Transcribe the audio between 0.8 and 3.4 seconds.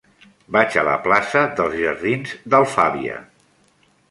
a la plaça dels Jardins d'Alfàbia.